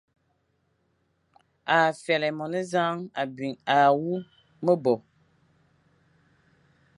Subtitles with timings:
[1.77, 4.11] A fyelé monezañ abi à wu
[4.63, 4.93] me bo,